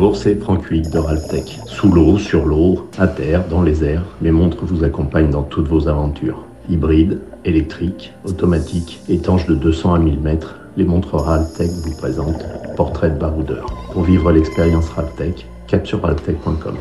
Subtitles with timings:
[0.00, 1.58] Bonjour, c'est Franck Huyghe de Raltech.
[1.66, 5.66] Sous l'eau, sur l'eau, à terre, dans les airs, mes montres vous accompagnent dans toutes
[5.66, 6.44] vos aventures.
[6.70, 13.10] Hybrides, électriques, automatiques, étanches de 200 à 1000 mètres, les montres Raltech vous présentent Portrait
[13.10, 13.66] de baroudeur.
[13.92, 16.76] Pour vivre l'expérience Raltech, cap sur raltech.com.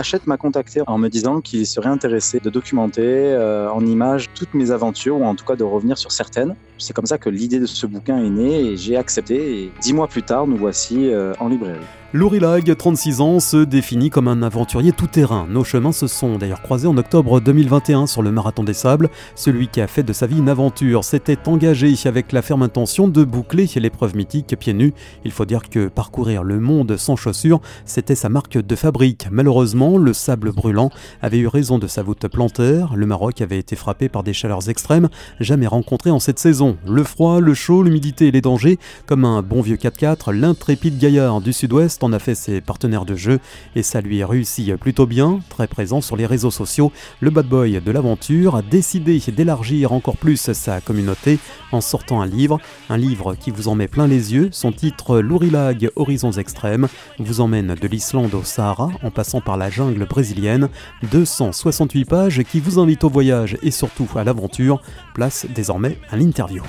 [0.00, 4.54] Hachette m'a contacté en me disant qu'il serait intéressé de documenter euh, en images toutes
[4.54, 6.56] mes aventures, ou en tout cas de revenir sur certaines.
[6.78, 9.64] C'est comme ça que l'idée de ce bouquin est née et j'ai accepté.
[9.64, 11.84] Et dix mois plus tard, nous voici euh, en librairie.
[12.12, 15.46] Lag, 36 ans, se définit comme un aventurier tout-terrain.
[15.48, 19.10] Nos chemins se sont d'ailleurs croisés en octobre 2021 sur le Marathon des Sables.
[19.36, 23.06] Celui qui a fait de sa vie une aventure s'était engagé avec la ferme intention
[23.06, 24.92] de boucler l'épreuve mythique pieds nus.
[25.24, 29.28] Il faut dire que parcourir le monde sans chaussures, c'était sa marque de fabrique.
[29.30, 30.90] Malheureusement, le sable brûlant
[31.22, 32.96] avait eu raison de sa voûte plantaire.
[32.96, 36.76] Le Maroc avait été frappé par des chaleurs extrêmes, jamais rencontrées en cette saison.
[36.88, 41.40] Le froid, le chaud, l'humidité et les dangers, comme un bon vieux 4x4, l'intrépide gaillard
[41.40, 43.40] du sud-ouest en a fait ses partenaires de jeu
[43.74, 45.40] et ça lui a réussi plutôt bien.
[45.48, 50.16] Très présent sur les réseaux sociaux, le bad boy de l'aventure a décidé d'élargir encore
[50.16, 51.38] plus sa communauté
[51.72, 54.48] en sortant un livre, un livre qui vous en met plein les yeux.
[54.52, 59.70] Son titre Lourilag Horizons Extrêmes vous emmène de l'Islande au Sahara en passant par la
[59.70, 60.68] jungle brésilienne.
[61.10, 64.82] 268 pages qui vous invitent au voyage et surtout à l'aventure.
[65.14, 66.62] Place désormais à l'interview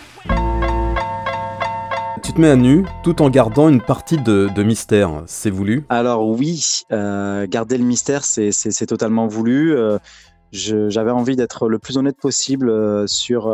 [2.31, 5.21] tu te mets à nu tout en gardant une partie de, mystère.
[5.25, 5.83] C'est voulu?
[5.89, 9.75] Alors oui, euh, garder le mystère, c'est totalement voulu.
[9.75, 9.97] Euh,
[10.53, 13.53] j'avais envie d'être le plus honnête possible euh, sur,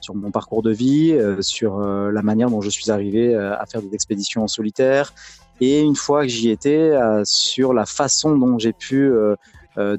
[0.00, 3.92] sur mon parcours de vie, sur la manière dont je suis arrivé à faire des
[3.94, 5.12] expéditions en solitaire.
[5.60, 6.92] Et une fois que j'y étais,
[7.24, 9.10] sur la façon dont j'ai pu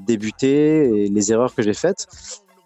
[0.06, 2.06] débuter et les erreurs que j'ai faites.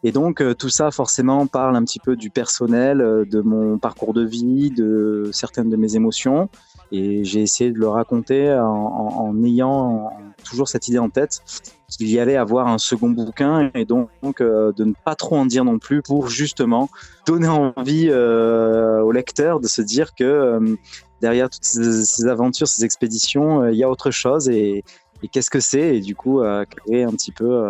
[0.07, 3.79] Et donc euh, tout ça forcément parle un petit peu du personnel, euh, de mon
[3.79, 6.51] parcours de vie, de certaines de mes émotions.
[6.93, 10.13] Et j'ai essayé de le raconter en, ayant
[10.45, 11.41] toujours cette idée en tête
[11.89, 15.47] qu'il y allait avoir un second bouquin et donc, euh, de ne pas trop en
[15.47, 16.91] dire non plus pour justement
[17.27, 20.77] donner envie au lecteur de se dire que
[21.23, 24.85] derrière toutes ces, aventures, ces expéditions, il y a autre chose et,
[25.23, 26.43] et qu'est-ce que c'est et du coup
[26.85, 27.65] créer un petit peu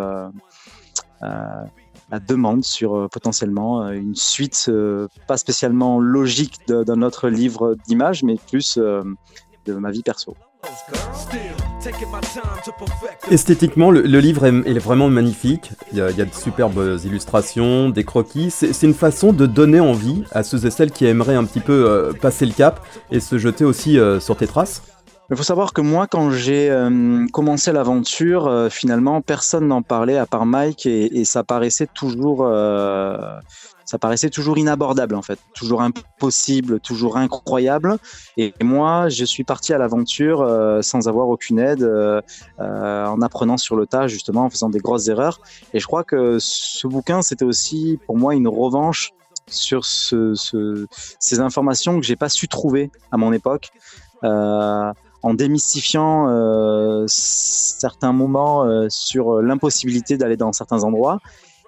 [2.20, 8.22] demande sur euh, potentiellement euh, une suite euh, pas spécialement logique d'un autre livre d'images,
[8.22, 10.36] mais plus de ma vie perso.
[13.30, 15.72] Esthétiquement, le, livre est, vraiment magnifique.
[15.92, 18.50] Il y, a, de superbes illustrations, des croquis.
[18.50, 22.12] C'est une façon de donner envie à ceux et celles qui aimeraient un petit peu
[22.20, 24.82] passer le cap et se jeter aussi sur tes traces.
[25.30, 30.18] Il faut savoir que moi, quand j'ai euh, commencé l'aventure, euh, finalement, personne n'en parlait
[30.18, 33.16] à part Mike et, ça paraissait toujours, euh,
[33.86, 37.96] ça paraissait toujours inabordable en fait, toujours impossible, toujours incroyable.
[38.36, 40.46] Et, moi, je suis parti à l'aventure
[40.82, 41.90] sans avoir aucune aide,
[42.58, 45.40] en apprenant sur le tas justement, en faisant des grosses erreurs.
[45.72, 49.12] Et je crois que ce bouquin, c'était aussi pour moi une revanche
[49.46, 50.86] sur ce, ce,
[51.18, 53.70] ces informations que j'ai pas su trouver à mon époque.
[55.24, 61.18] En démystifiant euh, certains moments euh, sur l'impossibilité d'aller dans certains endroits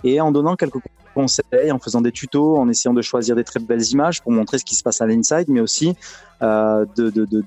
[0.04, 0.76] et en donnant quelques
[1.14, 4.58] conseils, en faisant des tutos, en essayant de choisir des très belles images pour montrer
[4.58, 5.96] ce qui se passe à l'inside, mais aussi
[6.42, 7.42] euh, de, de,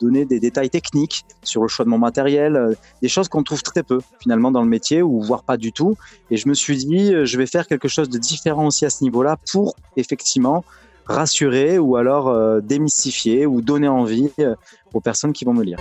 [0.00, 3.82] donner des détails techniques sur le choix de mon matériel, des choses qu'on trouve très
[3.82, 5.98] peu finalement dans le métier ou voire pas du tout.
[6.30, 9.04] Et je me suis dit, je vais faire quelque chose de différent aussi à ce
[9.04, 10.64] niveau-là pour effectivement
[11.06, 14.54] rassurer ou alors euh, démystifier ou donner envie euh,
[14.92, 15.78] aux personnes qui vont me lire.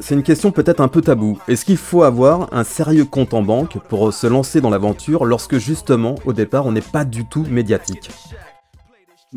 [0.00, 1.38] C'est une question peut-être un peu tabou.
[1.48, 5.58] Est-ce qu'il faut avoir un sérieux compte en banque pour se lancer dans l'aventure lorsque
[5.58, 8.10] justement au départ on n'est pas du tout médiatique?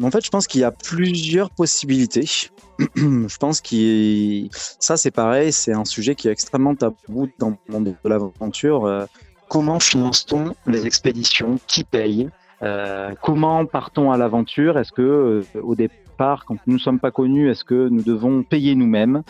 [0.01, 2.25] En fait, je pense qu'il y a plusieurs possibilités.
[2.95, 4.47] je pense que
[4.79, 8.85] ça, c'est pareil, c'est un sujet qui est extrêmement tabou dans le monde de l'aventure.
[8.85, 9.05] Euh,
[9.49, 11.59] comment finance-t-on les expéditions?
[11.65, 12.29] Qui paye?
[12.63, 14.77] Euh, comment partons à l'aventure?
[14.77, 18.43] Est-ce que euh, au départ, quand nous ne sommes pas connus, est-ce que nous devons
[18.43, 19.23] payer nous-mêmes?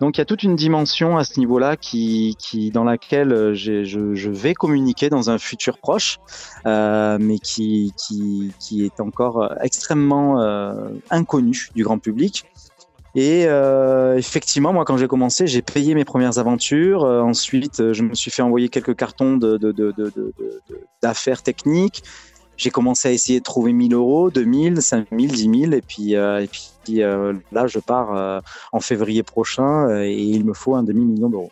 [0.00, 3.54] Donc il y a toute une dimension à ce niveau-là qui, qui, dans laquelle euh,
[3.54, 6.18] je, vais communiquer dans un futur proche,
[6.64, 10.40] mais qui, qui, est encore extrêmement
[11.10, 12.46] inconnu du grand public.
[13.16, 13.42] Et
[14.16, 17.02] effectivement, moi, quand j'ai commencé, j'ai payé mes premières aventures.
[17.02, 19.36] ensuite, je me suis fait envoyer quelques cartons
[21.02, 22.04] d'affaires techniques
[22.60, 26.42] j'ai commencé à essayer de trouver 1000 euros, 2000, 5000, 10 000, et puis, euh,
[26.42, 28.40] et puis euh, là, je pars euh,
[28.72, 31.50] en février prochain et il me faut un demi-million d'euros.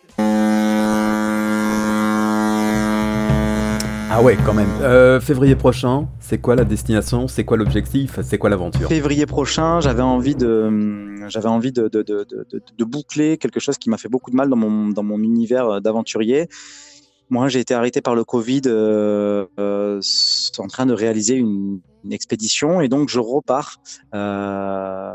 [4.10, 4.68] Ah ouais, quand même.
[4.82, 7.26] Euh, février prochain, c'est quoi la destination?
[7.26, 8.18] C'est quoi l'objectif?
[8.22, 8.88] C'est quoi l'aventure?
[8.88, 10.70] Février prochain, j'avais envie de,
[11.28, 14.50] j'avais envie de, de, de, de, boucler quelque chose qui m'a fait beaucoup de mal
[14.50, 16.48] dans mon, dans mon univers d'aventurier.
[17.30, 20.00] Moi, j'ai été arrêté par le Covid euh, euh,
[20.58, 23.76] en train de réaliser une, une, expédition et donc je repars.
[24.14, 25.12] Euh,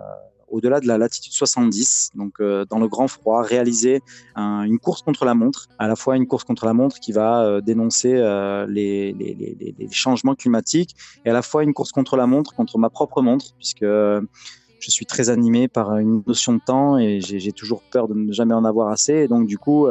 [0.54, 4.02] au-delà de la latitude 70, donc euh, dans le grand froid, réaliser
[4.38, 7.44] une course contre la montre, à la fois une course contre la montre qui va
[7.44, 10.96] euh, dénoncer euh, les, les, les, les, changements climatiques,
[11.26, 14.92] et à la fois une course contre la montre, contre ma propre montre, puisque je
[14.92, 18.54] suis très animé par une notion de temps et j'ai toujours peur de ne jamais
[18.54, 19.14] en avoir assez.
[19.14, 19.88] Et donc du coup,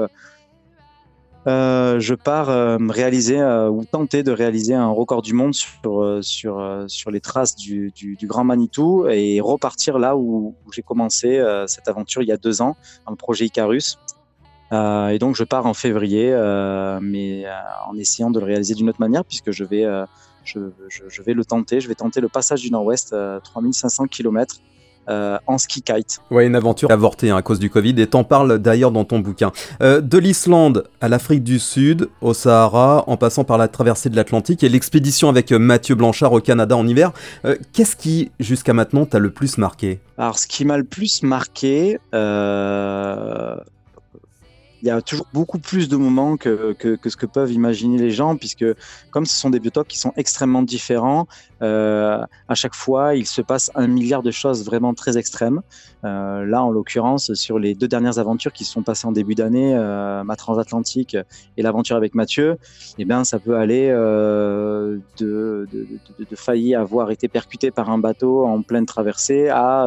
[1.48, 6.18] euh, je pars euh, réaliser euh, ou tenter de réaliser un record du monde sur
[6.22, 11.88] sur sur les traces du, du, Grand Manitou et repartir là où, j'ai commencé cette
[11.88, 13.98] aventure il y a deux ans, un projet Icarus.
[14.72, 16.30] et donc je pars en février,
[17.00, 17.44] mais
[17.88, 19.84] en essayant de le réaliser d'une autre manière puisque je vais
[20.44, 21.80] je, je, vais le tenter.
[21.80, 24.60] Je vais tenter le passage du Nord-Ouest, 3500 km
[25.08, 26.20] euh, en ski kite.
[26.30, 29.18] Ouais, une aventure avortée hein, à cause du Covid, et t'en parles d'ailleurs dans ton
[29.18, 29.52] bouquin.
[29.82, 34.16] Euh, de l'Islande à l'Afrique du Sud, au Sahara, en passant par la traversée de
[34.16, 37.12] l'Atlantique et l'expédition avec euh, Mathieu Blanchard au Canada en hiver,
[37.72, 40.00] qu'est-ce qui, jusqu'à maintenant, t'a le plus marqué?
[40.18, 41.98] Alors, ce qui m'a le plus marqué,
[44.82, 48.10] il y a toujours beaucoup plus de moments que, que, ce que peuvent imaginer les
[48.10, 48.64] gens, puisque
[49.10, 51.28] comme ce sont des biotopes qui sont extrêmement différents,
[51.62, 55.62] euh, à chaque fois, il se passe un milliard de choses vraiment très extrêmes.
[56.04, 59.36] Euh, là, en l'occurrence, sur les deux dernières aventures qui se sont passées en début
[59.36, 61.16] d'année, euh, ma transatlantique
[61.56, 62.58] et l'aventure avec Mathieu,
[62.98, 67.98] eh bien, ça peut aller de, de, de, de, faillir avoir été percuté par un
[67.98, 69.86] bateau en pleine traversée à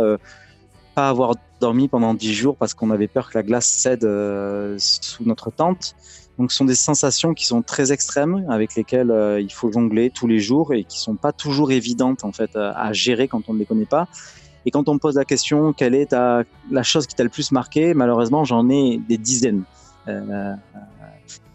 [0.95, 1.33] pas avoir
[1.65, 5.49] dormi pendant dix jours parce qu'on avait peur que la glace cède euh, sous notre
[5.49, 5.95] tente.
[6.37, 10.11] Donc ce sont des sensations qui sont très extrêmes avec lesquelles euh, il faut jongler
[10.11, 13.53] tous les jours et qui sont pas toujours évidentes en fait à, gérer quand on
[13.53, 14.07] ne les connaît pas.
[14.67, 17.51] Et quand on me pose la question quelle est la chose qui t'a le plus
[17.51, 19.63] marqué, malheureusement j'en ai des dizaines.
[20.07, 20.53] Euh,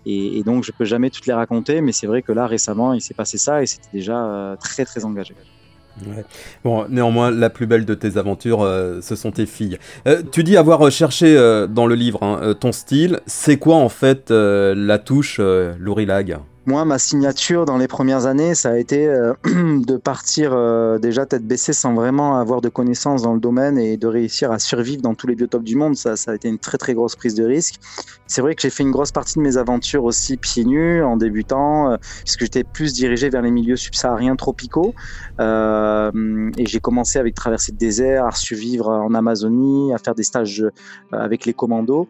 [0.06, 3.00] et, donc je peux jamais toutes les raconter, mais c'est vrai que là récemment il
[3.00, 5.36] s'est passé ça et c'était déjà très très engagé.
[6.06, 6.24] Ouais.
[6.64, 9.78] Bon, néanmoins, la plus belle de tes aventures, euh, ce sont tes filles.
[10.06, 13.20] Euh, tu dis avoir cherché euh, dans le livre hein, ton style.
[13.26, 16.38] C'est quoi en fait la touche Lourilag
[16.70, 21.26] moi, ma signature dans les premières années, ça a été euh, de partir euh, déjà
[21.26, 25.02] tête baissée sans vraiment avoir de connaissances dans le domaine et de réussir à survivre
[25.02, 25.96] dans tous les biotopes du monde.
[25.96, 27.80] Ça, ça a été une très très grosse prise de risque.
[28.28, 31.16] C'est vrai que j'ai fait une grosse partie de mes aventures aussi pieds nus en
[31.16, 34.94] débutant, euh, puisque j'étais plus dirigé vers les milieux subsahariens tropicaux.
[35.40, 40.22] Euh, et j'ai commencé avec traverser de désert, à survivre en Amazonie, à faire des
[40.22, 40.64] stages
[41.10, 42.06] avec les commandos.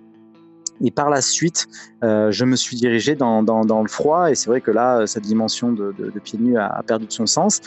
[0.83, 1.69] Et par la suite,
[2.03, 4.31] euh, je me suis dirigé dans, le froid.
[4.31, 7.13] Et c'est vrai que là, cette dimension de, de, de pieds nus a, perdu de
[7.13, 7.61] son sens.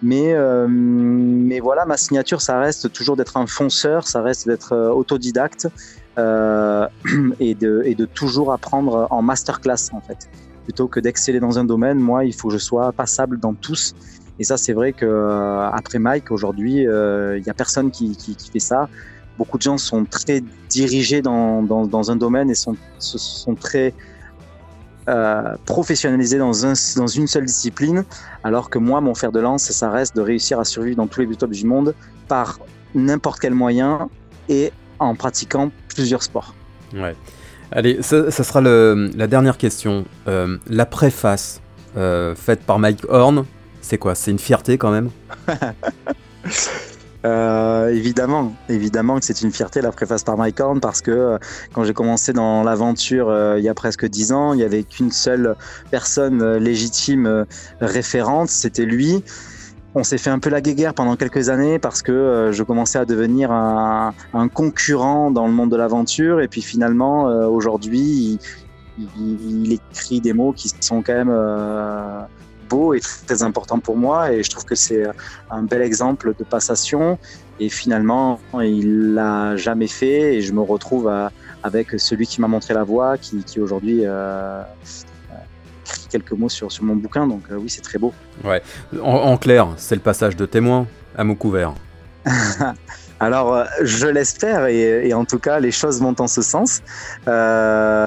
[0.00, 4.72] Mais, euh, mais voilà, ma signature, ça reste toujours d'être un fonceur, ça reste d'être
[4.72, 5.68] euh, autodidacte
[7.40, 10.28] et, de, toujours apprendre en masterclass, en fait.
[10.64, 13.94] Plutôt que d'exceller dans un domaine, moi, il faut que je sois passable dans tous.
[14.40, 18.16] Et ça, c'est vrai que euh, après Mike, aujourd'hui, il n'y a personne qui
[18.52, 18.88] fait ça
[19.38, 23.94] beaucoup de gens sont très dirigés dans, dans, dans un domaine et sont, sont très
[25.08, 28.04] euh, professionnalisés dans, un, dans une seule discipline,
[28.44, 31.20] alors que moi, mon fer de lance, ça reste de réussir à survivre dans tous
[31.20, 31.94] les biotops du monde
[32.26, 32.58] par
[32.94, 34.10] n'importe quel moyen
[34.50, 36.54] et en pratiquant plusieurs sports.
[36.92, 37.16] Ouais.
[37.70, 40.04] Allez, ça, ça sera le, la dernière question.
[40.26, 41.60] Euh, la préface
[41.96, 43.44] euh, faite par Mike Horn,
[43.80, 44.14] c'est quoi?
[44.14, 45.10] C'est une fierté quand même?
[47.24, 51.38] Euh, évidemment, évidemment que c'est une fierté la préface par Mike Horn parce que euh,
[51.72, 54.84] quand j'ai commencé dans l'aventure euh, il y a presque dix ans, il y avait
[54.84, 55.56] qu'une seule
[55.90, 57.44] personne euh, légitime
[57.80, 59.24] référente, c'était lui.
[59.96, 63.04] On s'est fait un peu la guéguerre pendant quelques années parce que je commençais à
[63.04, 64.12] devenir un,
[64.52, 68.38] concurrent dans le monde de l'aventure et puis finalement aujourd'hui
[68.98, 71.34] il, il, il, écrit des mots qui sont quand même
[72.68, 75.04] beau et très important pour moi et je trouve que c'est
[75.50, 77.18] un bel exemple de passation.
[77.60, 81.32] Et finalement il l'a jamais fait et je me retrouve à,
[81.62, 84.62] avec celui qui m'a montré la voie qui, qui aujourd'hui euh,
[85.84, 87.26] écrit quelques mots sur, sur mon bouquin.
[87.26, 88.12] Donc euh, oui c'est très beau.
[88.44, 88.62] Ouais.
[89.02, 91.74] En, en clair c'est le passage de témoin à mot couvert
[93.20, 96.82] Alors, euh, je l'espère et, et, en tout cas, les choses vont en ce sens.
[97.26, 98.06] Euh,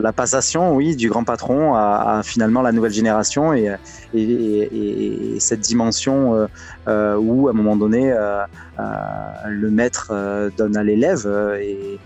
[0.00, 3.76] la passation, oui, du grand patron à, à finalement la nouvelle génération et,
[4.14, 6.46] et, et cette dimension euh,
[6.88, 8.42] euh, où, à un moment donné, euh,
[9.46, 10.12] le maître
[10.56, 11.26] donne à l'élève
[11.60, 12.00] et,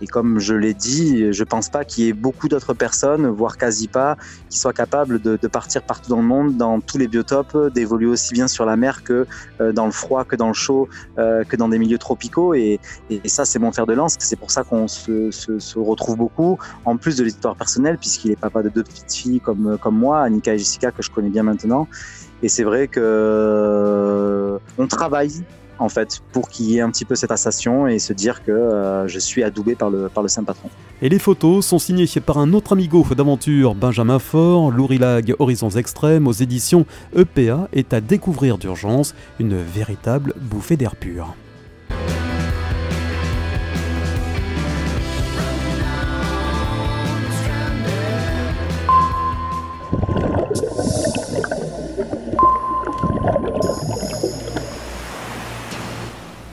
[0.00, 3.56] Et comme je l'ai dit, je pense pas qu'il y ait beaucoup d'autres personnes, voire
[3.56, 4.16] quasi pas,
[4.50, 8.06] qui soient capables de, de, partir partout dans le monde, dans tous les biotopes, d'évoluer
[8.06, 9.26] aussi bien sur la mer que
[9.60, 10.88] euh, dans le froid, que dans le chaud,
[11.18, 12.54] euh, que dans des milieux tropicaux.
[12.54, 12.78] Et,
[13.10, 14.16] et, ça, c'est mon fer de lance.
[14.18, 18.32] C'est pour ça qu'on se, se, se, retrouve beaucoup, en plus de l'histoire personnelle, puisqu'il
[18.32, 21.30] est papa de deux petites filles comme, comme moi, Annika et Jessica, que je connais
[21.30, 21.88] bien maintenant.
[22.42, 25.32] Et c'est vrai que euh, travaille
[25.78, 28.52] en fait, pour qu'il y ait un petit peu cette association et se dire que
[28.52, 30.68] euh, je suis adoubé par le, Saint Patron.
[31.02, 36.26] Et les photos sont signées par un autre amigo d'aventure, Benjamin Faure, Lourilag Horizons Extrêmes
[36.26, 41.34] aux éditions EPA est à découvrir d'urgence, une véritable bouffée d'air pur.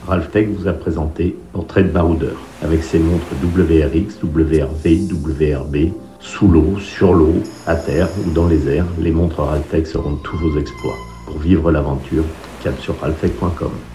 [0.06, 5.76] Ralphtech vous a présenté Portrait de baroudeur avec ses montres WRX, WRV, WRB,
[6.20, 7.34] sous l'eau, sur l'eau,
[7.66, 8.86] à terre ou dans les airs.
[8.98, 10.98] Les montres Ralphtech seront tous vos exploits.
[11.26, 12.24] Pour vivre l'aventure,
[12.62, 13.93] cap sur ralphtech.com.